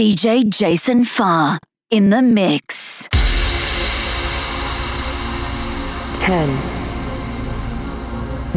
DJ 0.00 0.48
Jason 0.48 1.04
Farr 1.04 1.58
in 1.90 2.08
the 2.08 2.22
mix. 2.22 3.06
10, 6.20 6.48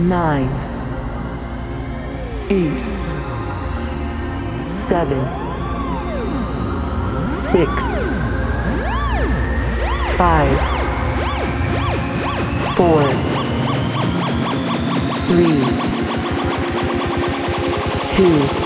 9, 0.07 0.47
8, 2.49 2.79
7, 4.69 5.19
6, 7.29 8.05
5, 10.15 10.59
4, 12.77 13.03
3, 15.27 15.59
2, 18.15 18.63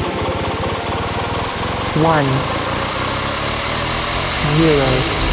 one 2.03 2.66
zero 4.57 5.26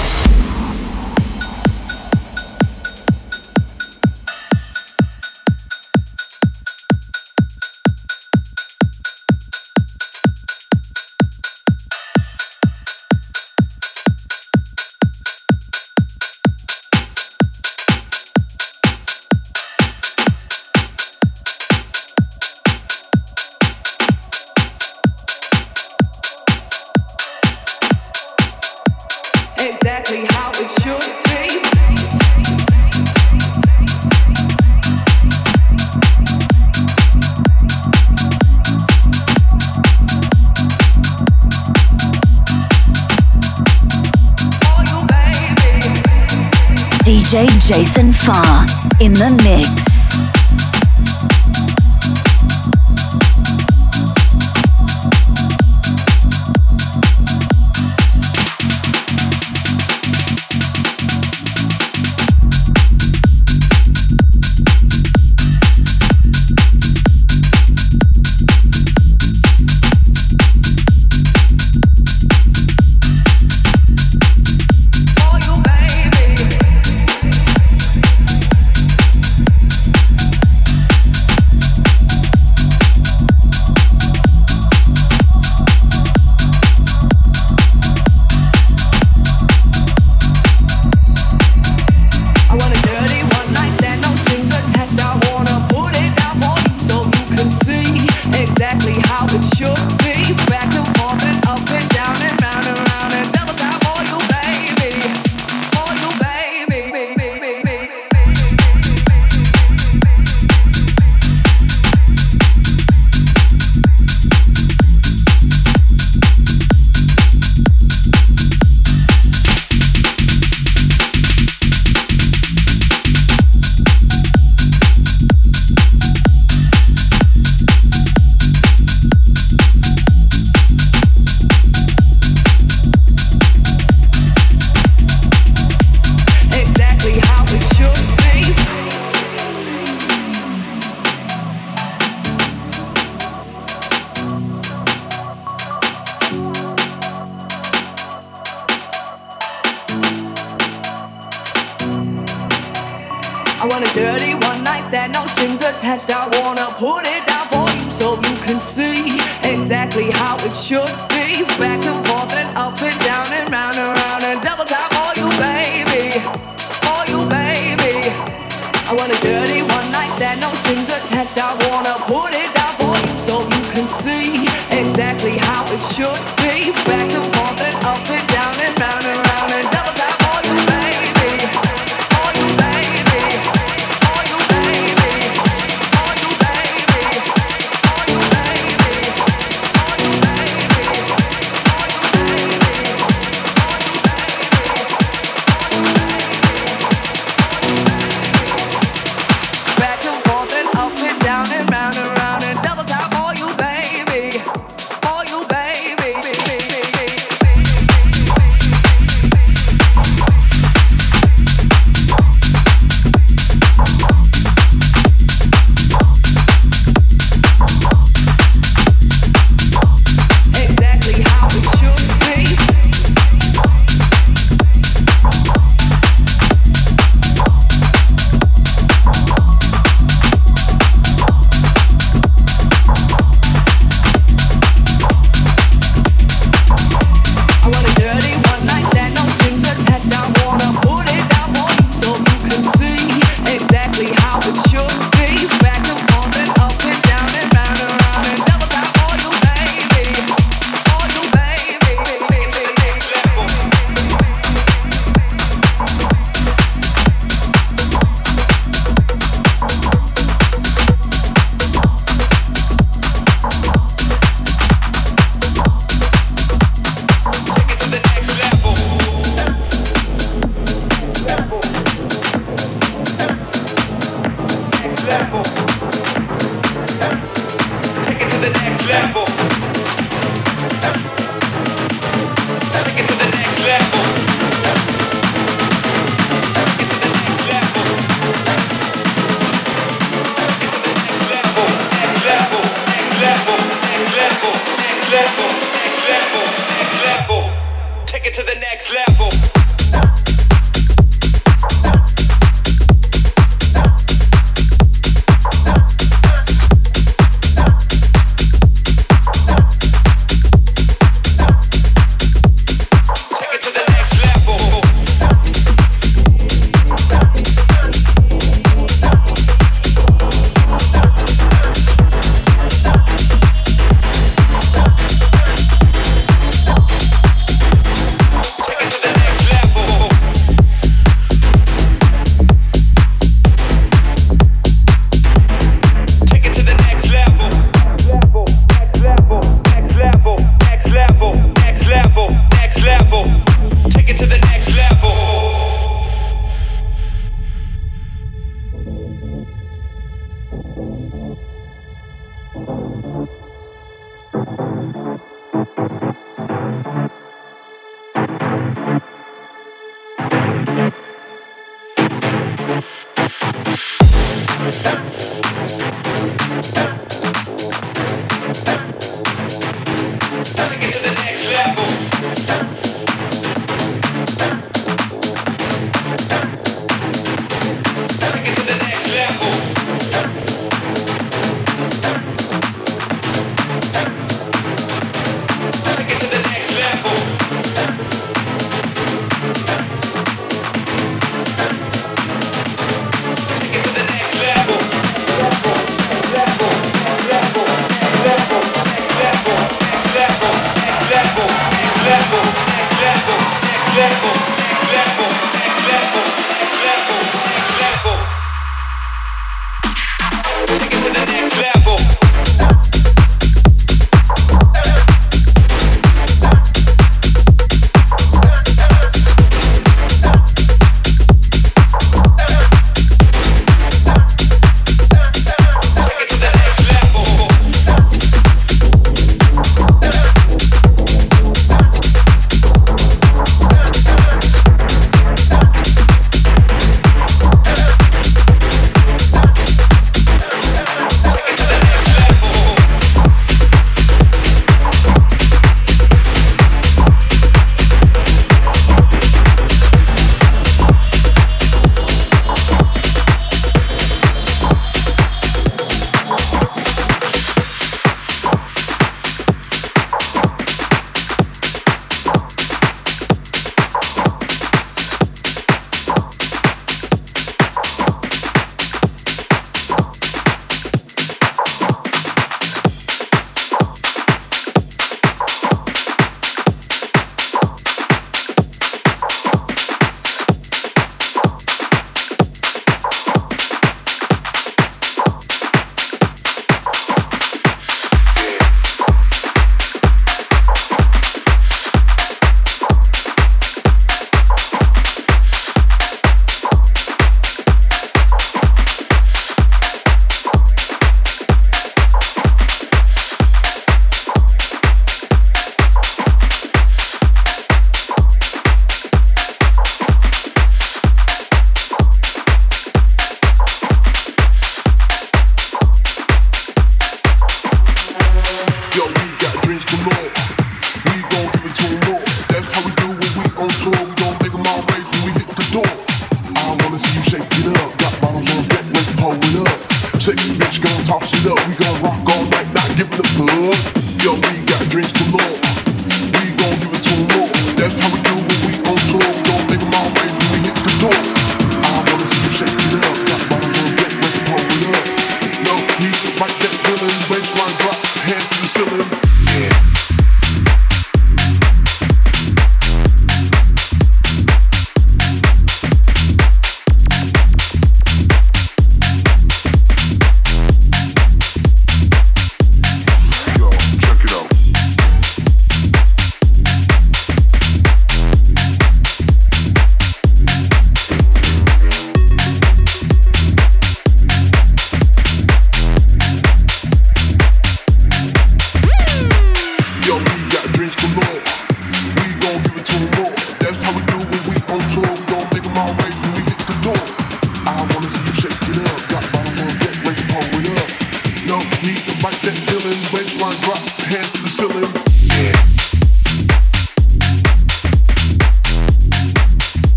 Jason 47.67 48.13
Farr 48.13 48.67
in 49.01 49.15
the 49.15 49.31
mix. 49.43 49.84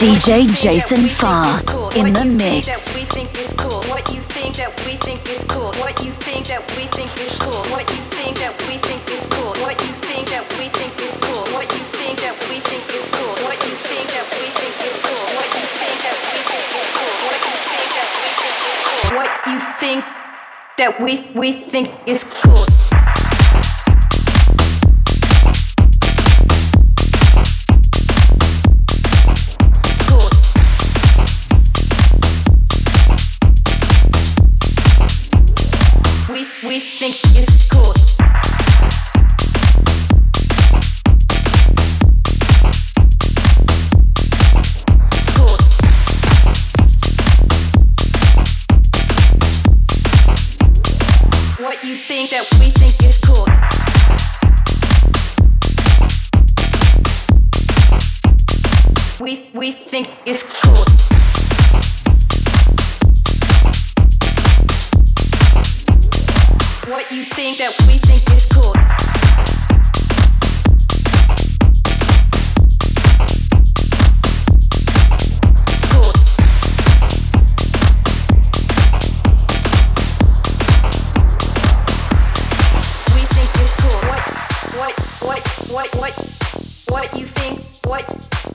DJ 0.00 0.48
Jason 0.56 1.04
Farr 1.12 1.60
in 1.92 2.16
the 2.16 2.24
mix. 2.24 2.72
What 3.84 4.08
you 4.08 4.24
think 4.32 4.56
that 4.56 4.72
we 4.88 4.96
think 4.96 5.20
is 5.28 5.44
cool? 5.44 5.76
What 5.76 6.00
you 6.00 6.08
think 6.24 6.48
that 6.48 6.64
we 6.72 6.88
think 6.88 7.12
is 7.20 7.36
cool? 7.36 7.60
What 7.68 7.84
you 7.92 8.00
think 8.16 8.40
that 8.40 8.56
we 8.64 8.80
think 8.80 9.04
is 9.12 9.28
cool? 9.28 9.52
What 9.60 9.76
you 9.84 9.92
think 10.08 10.32
that 10.32 10.40
we 10.56 10.72
think 10.72 10.96
is 11.04 11.20
cool? 11.20 11.44
What 11.52 11.68
you 11.76 11.84
think 12.00 12.16
that 12.16 12.16
we 12.16 12.16
think 12.16 12.16
is 12.16 12.16
cool? 12.16 12.16
What 12.16 12.16
you 12.16 12.16
think 12.16 12.16
that 12.24 12.32
we 12.48 12.56
think 12.64 12.80
is 12.96 13.12
cool? 13.12 13.28
What 13.44 13.60
you 13.60 13.76
think 13.76 14.08
that 14.08 14.24
we 14.24 14.48
think 14.56 14.72
is 14.80 14.96
cool? 15.04 15.28
What 15.36 15.52
you 15.52 15.68
think 15.68 16.00
that 16.00 16.16
we 16.16 16.40
think 16.48 16.72
is 16.80 16.88
cool? 16.96 17.20
What 17.28 17.44
you 17.44 17.60
think 17.60 17.92
that 17.92 18.08
we 18.24 18.32
think 18.40 18.56
is 18.56 18.80
cool? 18.80 19.12
What 19.20 19.36
you 19.52 19.60
think 19.76 20.00
that 20.80 20.92
we 20.96 21.12
we 21.36 21.48
think 21.68 21.92
is 22.08 22.24
cool? 22.24 22.64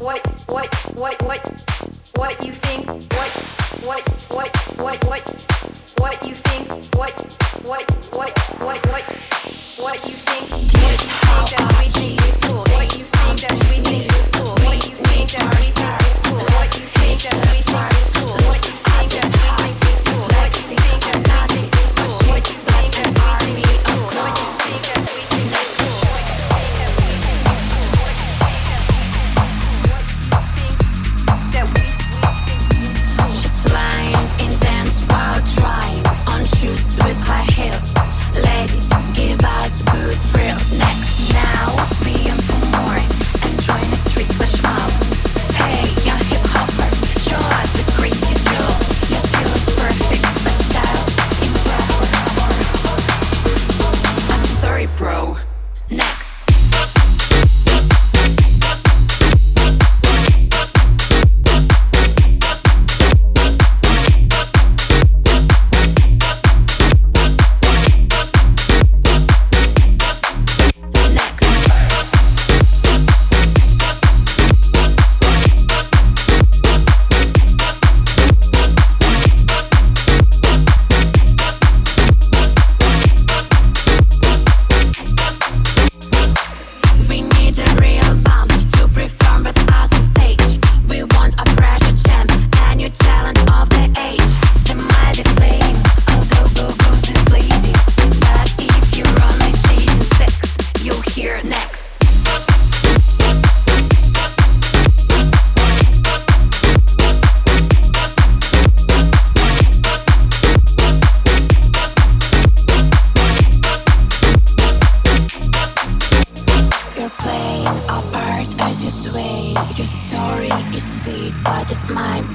What, 0.05 0.21
what, 0.45 0.69
what, 0.93 1.21
what, 1.23 1.41
what 2.15 2.45
you 2.45 2.53
think? 2.53 2.85
What, 2.85 3.31
what, 3.83 4.07
what, 4.29 4.55
what, 4.77 5.03
what, 5.03 5.23
what 5.97 6.27
you 6.27 6.35
think? 6.35 6.69
What, 6.95 7.11
what, 7.65 7.91
what, 8.13 8.34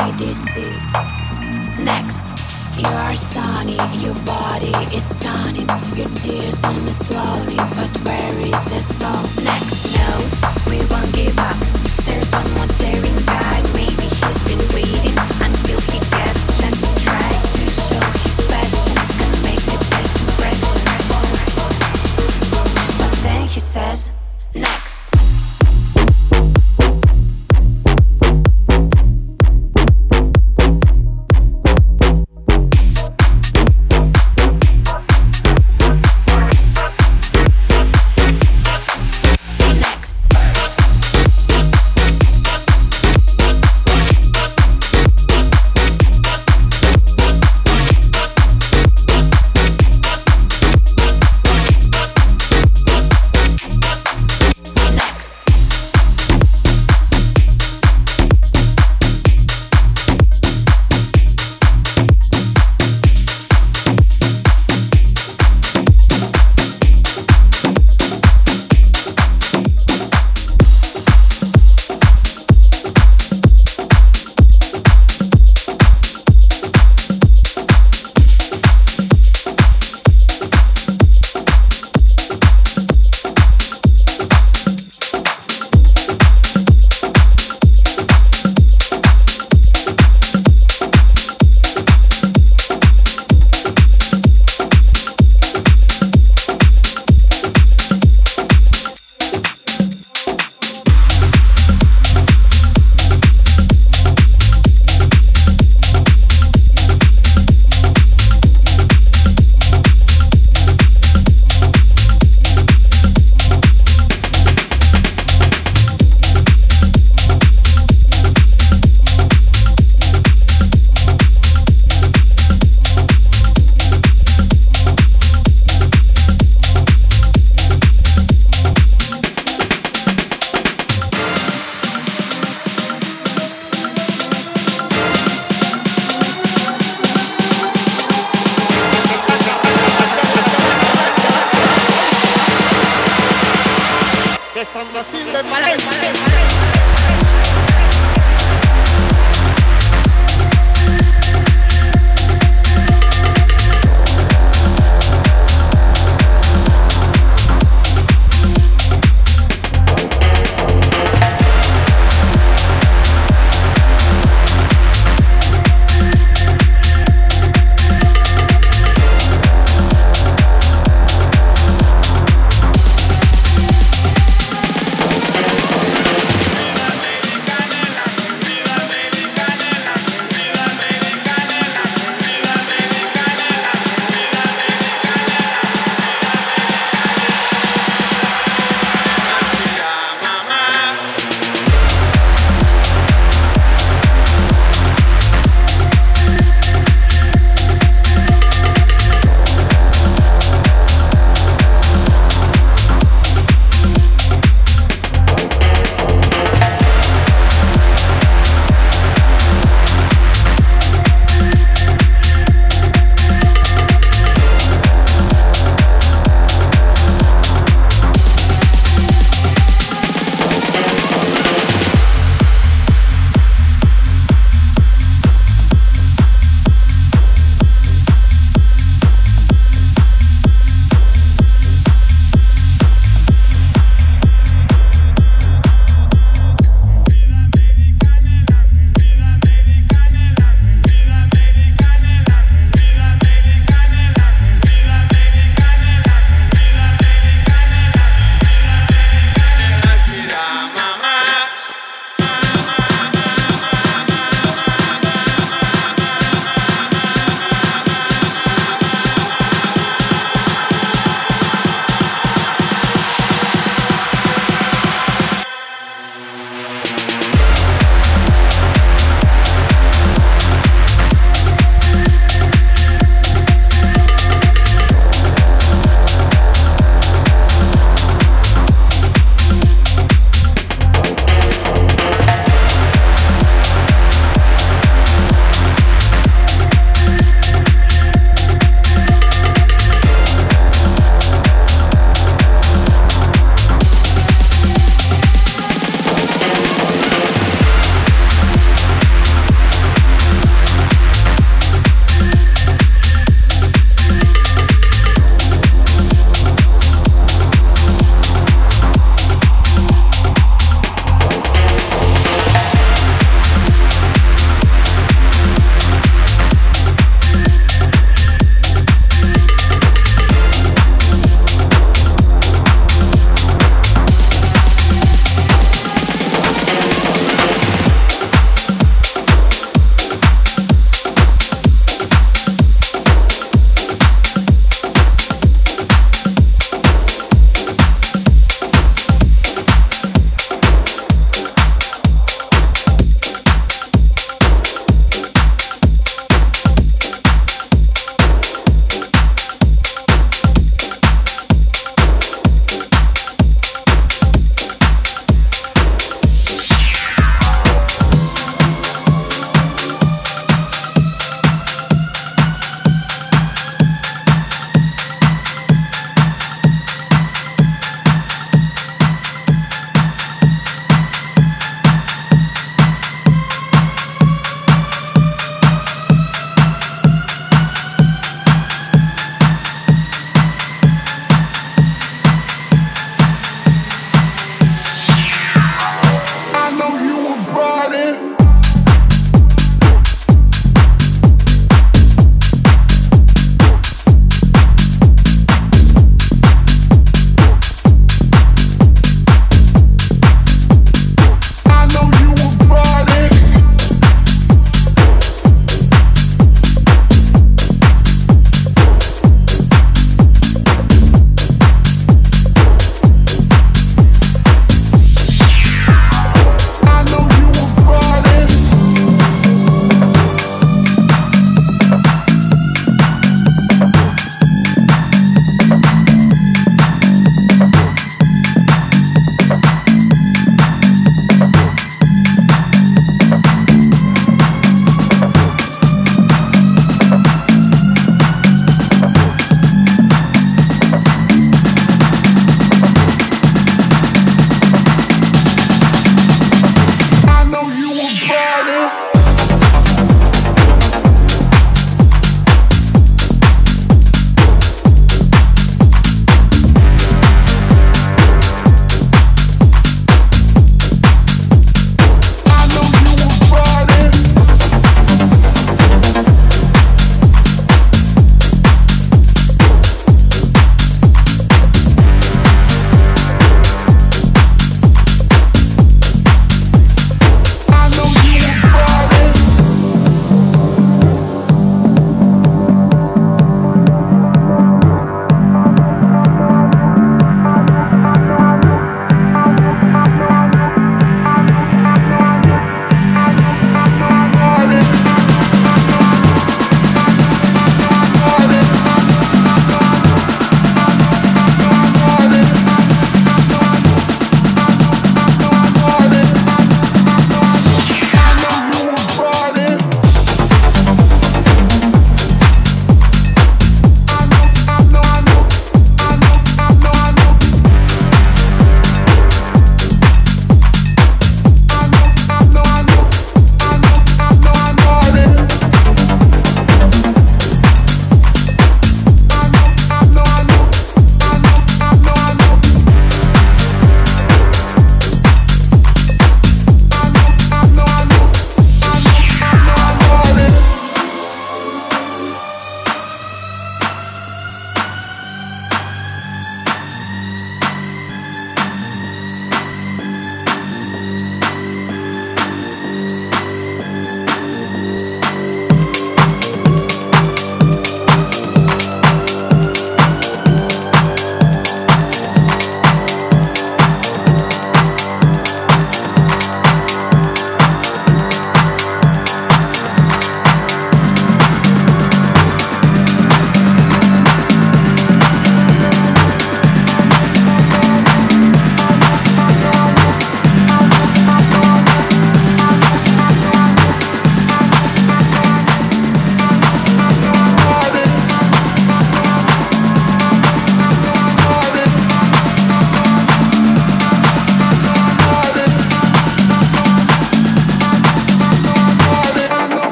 odyssey. 0.00 0.70
Next, 1.82 2.28
you 2.78 2.86
are 2.86 3.16
sunny, 3.16 3.76
your 4.04 4.14
body 4.24 4.72
is 4.94 5.08
stunning, 5.10 5.68
your 5.94 6.08
tears 6.10 6.62
in 6.64 6.84
me 6.84 6.92
slowly, 6.92 7.56
but 7.56 7.92
where 8.04 8.40
is 8.40 8.64
the 8.72 8.82
song? 8.82 9.28
Next, 9.42 9.94
no, 9.96 10.70
we 10.70 10.78
won't 10.90 11.12
give 11.14 11.38
up. 11.38 11.56
There's 12.04 12.30
one 12.32 12.50
more 12.54 12.66
daring 12.78 13.33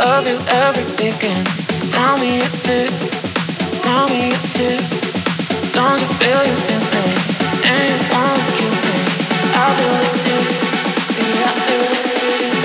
of 0.00 0.28
you 0.28 0.38
every 0.48 0.84
weekend. 0.98 1.46
Tell 1.90 2.16
me 2.18 2.38
it 2.38 2.52
do, 2.62 2.86
tell 3.80 4.06
me 4.08 4.30
it 4.30 4.42
do. 4.54 4.70
Don't 5.74 5.98
you 6.00 6.08
feel 6.20 6.38
your 6.38 6.60
miss 6.66 6.86
me? 6.94 7.04
And 7.66 7.82
you 7.90 7.98
wanna 8.12 8.44
kiss 8.54 8.78
me? 8.86 8.96
I 9.54 9.66
really 9.78 10.12
do, 10.22 10.36
yeah, 11.34 11.50
I 11.50 11.66
really 11.66 12.52
do. 12.52 12.57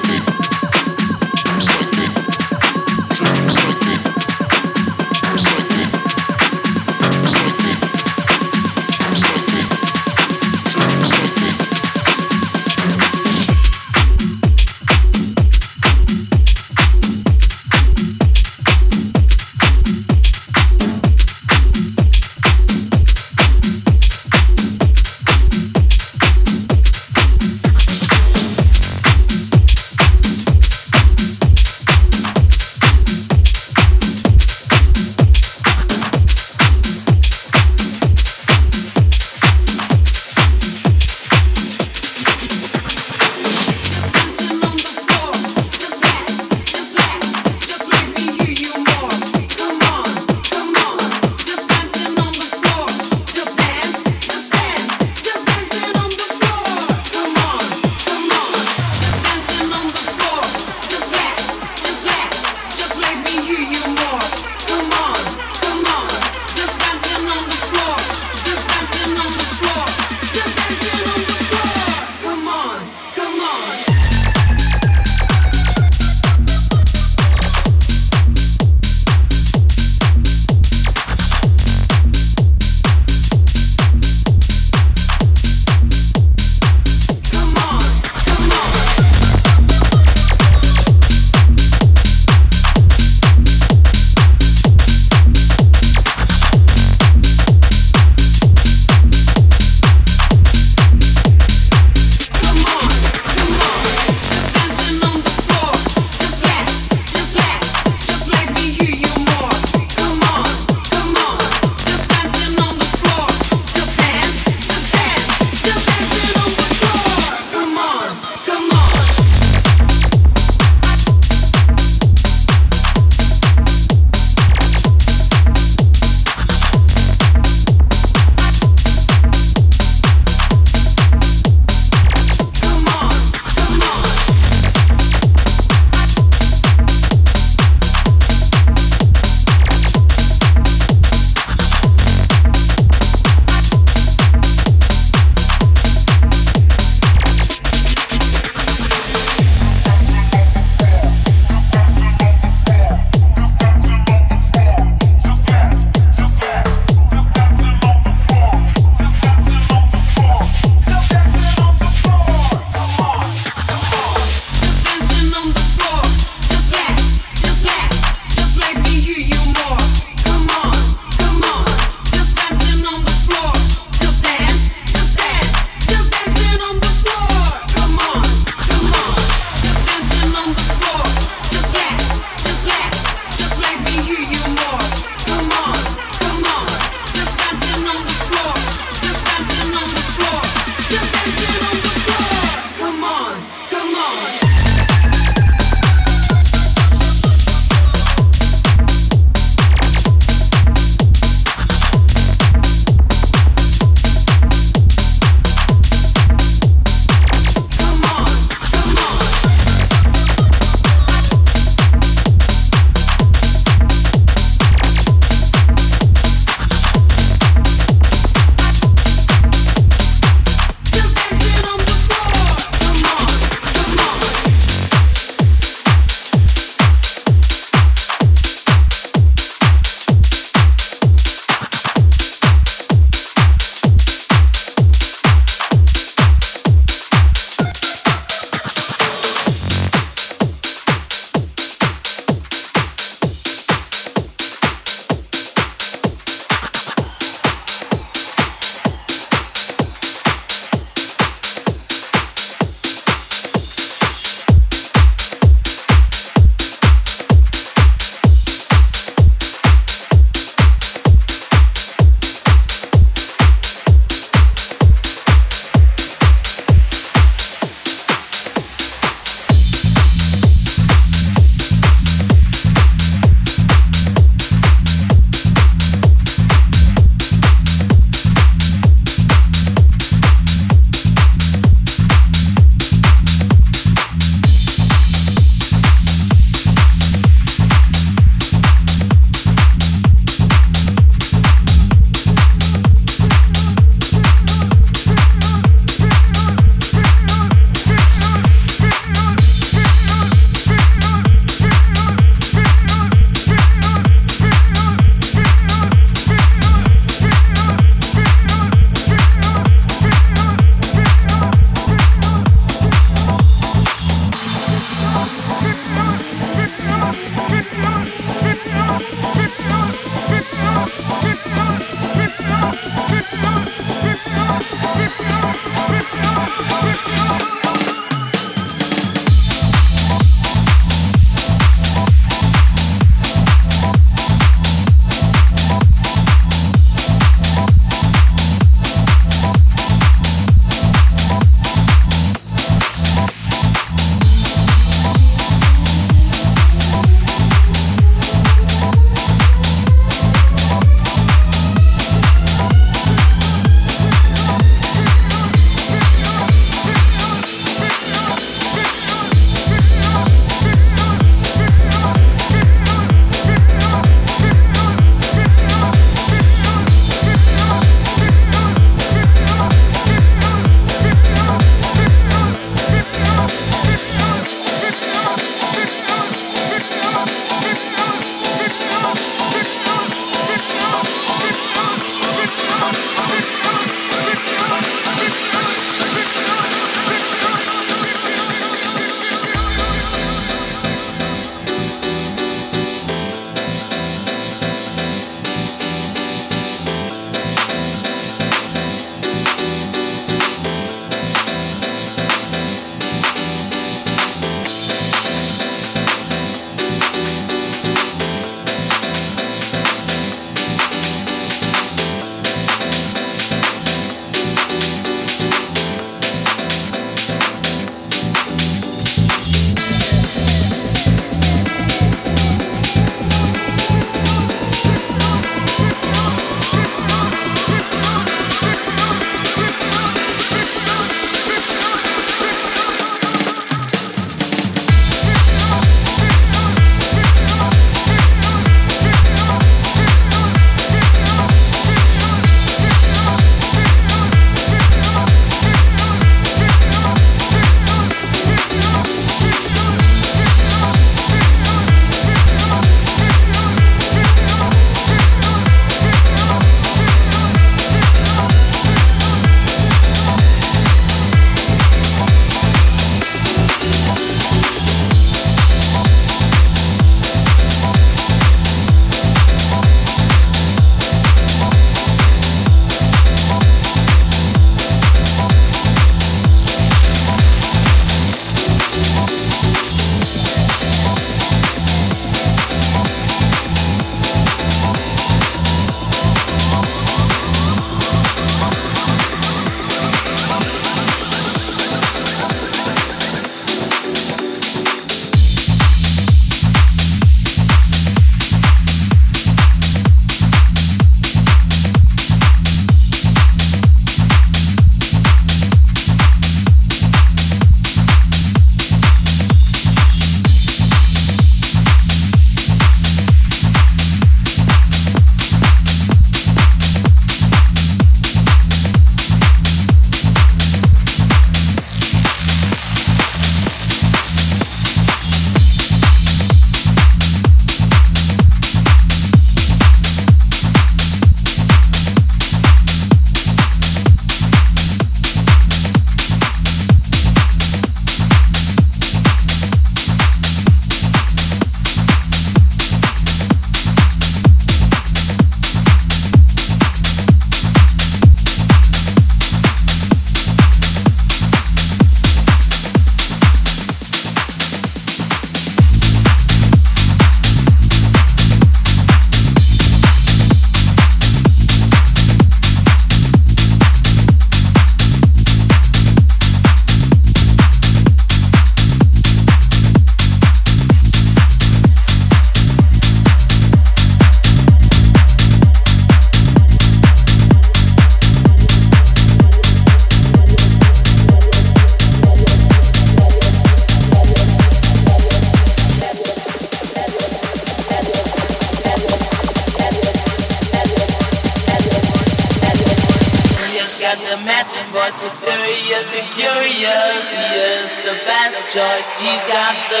Choice. 598.72 599.20
He's 599.20 599.44
got 599.52 599.76
the 599.92 600.00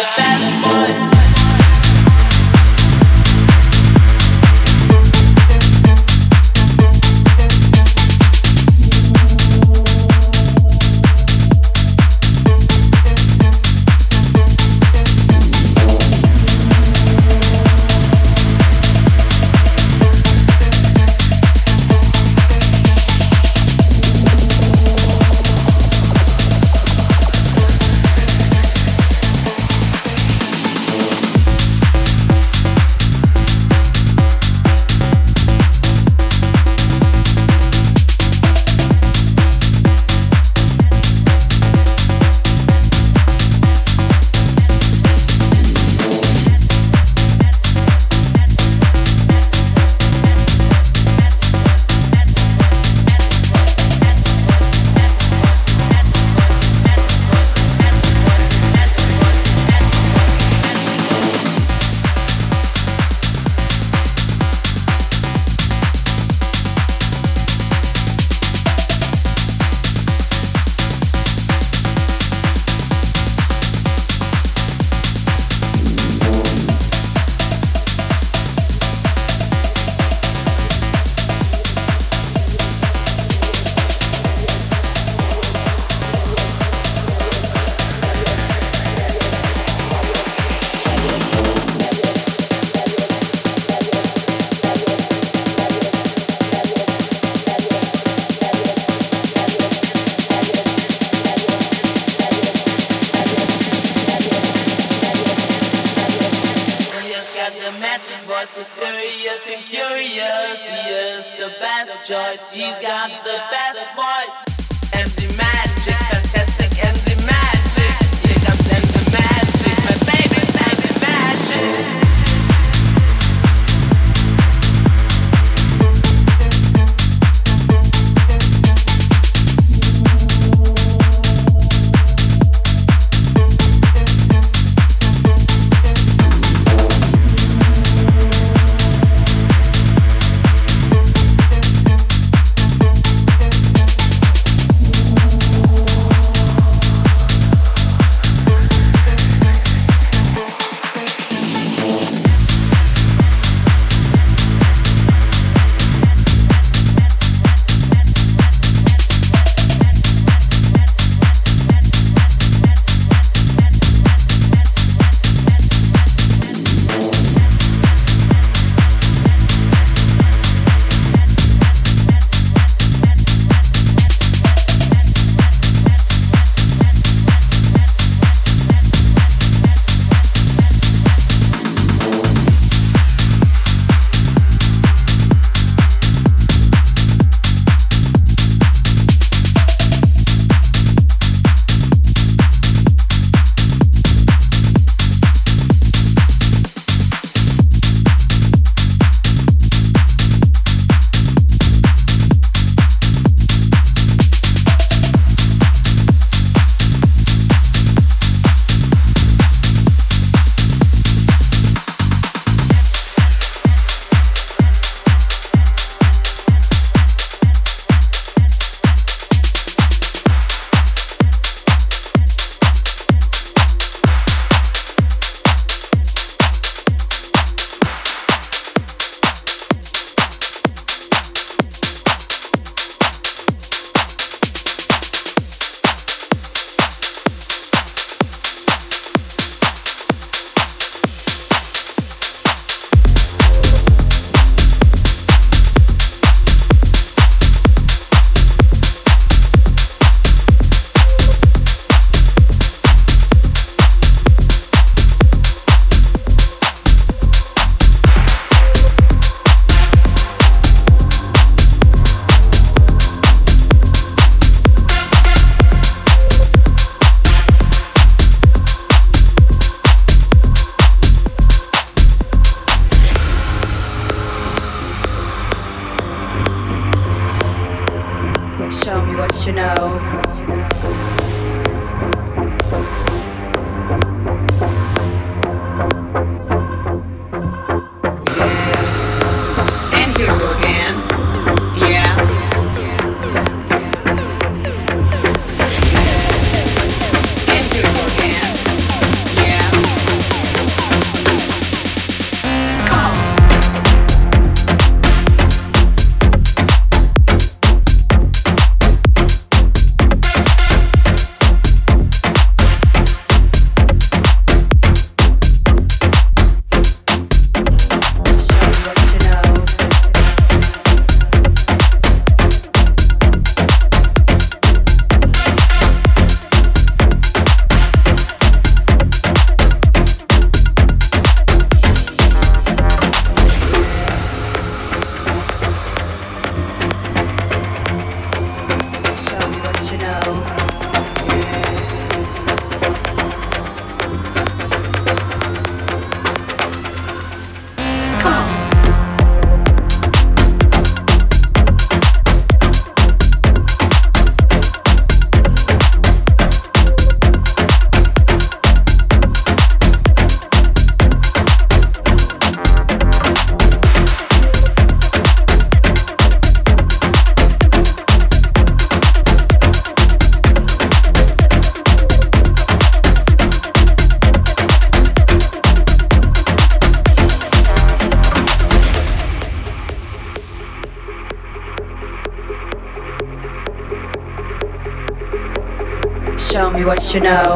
you 387.14 387.20
know. 387.20 387.51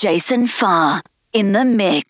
Jason 0.00 0.46
Farr 0.46 1.00
in 1.32 1.52
the 1.52 1.64
mix. 1.64 2.05